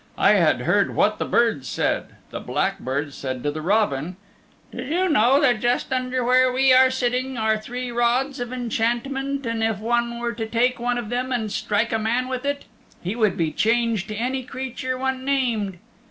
I 0.17 0.31
had 0.31 0.61
heard 0.61 0.95
what 0.95 1.19
the 1.19 1.25
birds 1.25 1.67
said. 1.69 2.15
The 2.31 2.39
blackbird 2.39 3.13
said 3.13 3.43
to 3.43 3.51
the 3.51 3.61
robin, 3.61 4.17
'Do 4.71 4.81
you 4.83 5.07
know 5.07 5.39
that 5.39 5.59
just 5.59 5.93
under 5.93 6.23
where 6.23 6.51
we 6.51 6.73
are 6.73 6.89
sitting 6.89 7.37
are 7.37 7.55
three 7.55 7.91
rods 7.91 8.39
of 8.39 8.51
enchantment, 8.51 9.45
and 9.45 9.63
if 9.63 9.77
one 9.77 10.17
were 10.19 10.33
to 10.33 10.47
take 10.47 10.79
one 10.79 10.97
of 10.97 11.09
them 11.09 11.31
and 11.31 11.51
strike 11.51 11.93
a 11.93 11.99
man 11.99 12.29
with 12.29 12.45
it, 12.45 12.65
he 13.03 13.15
would 13.15 13.37
be 13.37 13.51
changed 13.51 14.07
to 14.07 14.15
any 14.15 14.41
creature 14.41 14.97
one 14.97 15.23
named? 15.23 15.77